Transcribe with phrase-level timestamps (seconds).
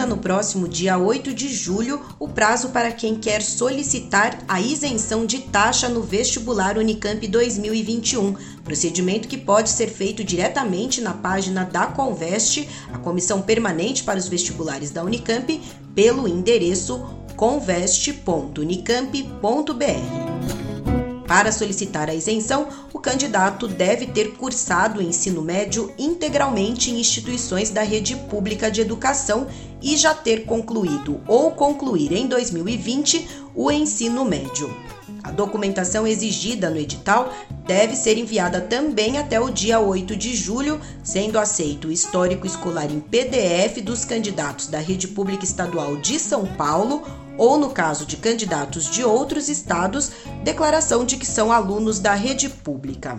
[0.00, 5.26] Termina no próximo dia 8 de julho o prazo para quem quer solicitar a isenção
[5.26, 8.34] de taxa no vestibular Unicamp 2021,
[8.64, 14.26] procedimento que pode ser feito diretamente na página da Conveste, a Comissão Permanente para os
[14.26, 15.60] Vestibulares da Unicamp,
[15.94, 17.04] pelo endereço
[17.36, 20.29] conveste.unicamp.br.
[21.30, 27.70] Para solicitar a isenção, o candidato deve ter cursado o ensino médio integralmente em instituições
[27.70, 29.46] da rede pública de educação
[29.80, 34.76] e já ter concluído ou concluir em 2020 o ensino médio.
[35.22, 37.32] A documentação exigida no edital
[37.64, 42.90] deve ser enviada também até o dia 8 de julho, sendo aceito o histórico escolar
[42.90, 47.04] em PDF dos candidatos da Rede Pública Estadual de São Paulo
[47.40, 50.12] ou, no caso de candidatos de outros estados,
[50.44, 53.18] declaração de que são alunos da rede pública.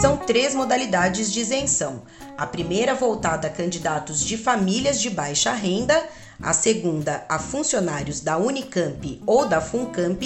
[0.00, 2.04] São três modalidades de isenção.
[2.38, 6.02] A primeira voltada a candidatos de famílias de baixa renda
[6.42, 10.22] a segunda a funcionários da Unicamp ou da Funcamp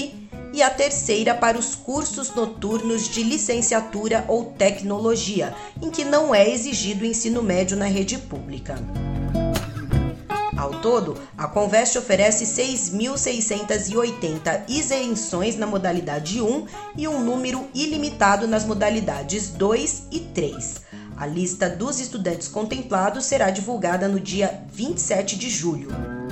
[0.52, 6.48] e a terceira para os cursos noturnos de licenciatura ou tecnologia, em que não é
[6.48, 8.76] exigido o ensino médio na rede pública.
[10.66, 18.64] Ao todo, a Conveste oferece 6.680 isenções na modalidade 1 e um número ilimitado nas
[18.64, 20.82] modalidades 2 e 3.
[21.16, 26.25] A lista dos estudantes contemplados será divulgada no dia 27 de julho.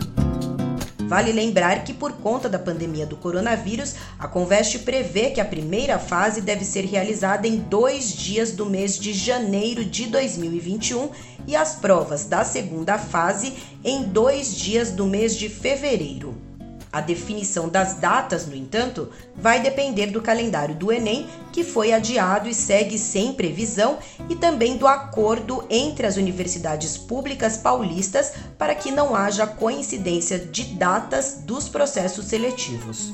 [1.07, 5.99] Vale lembrar que, por conta da pandemia do coronavírus, a Conveste prevê que a primeira
[5.99, 11.11] fase deve ser realizada em dois dias do mês de janeiro de 2021
[11.47, 13.53] e as provas da segunda fase
[13.85, 16.54] em dois dias do mês de fevereiro.
[16.95, 22.49] A definição das datas, no entanto, vai depender do calendário do Enem, que foi adiado
[22.49, 28.93] e segue sem previsão, e também do acordo entre as universidades públicas paulistas para que
[28.93, 33.13] não haja coincidência de datas dos processos seletivos.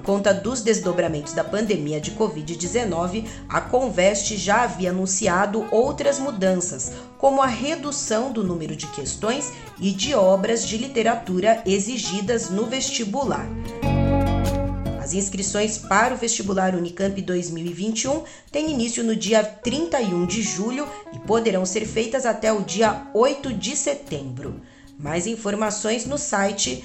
[0.00, 6.92] Por conta dos desdobramentos da pandemia de Covid-19, a Conveste já havia anunciado outras mudanças,
[7.18, 13.46] como a redução do número de questões e de obras de literatura exigidas no vestibular.
[14.98, 21.18] As inscrições para o vestibular Unicamp 2021 têm início no dia 31 de julho e
[21.18, 24.62] poderão ser feitas até o dia 8 de setembro.
[24.98, 26.84] Mais informações no site